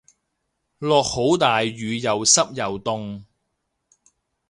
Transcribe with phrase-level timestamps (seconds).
[0.79, 3.23] 落好大雨又濕又凍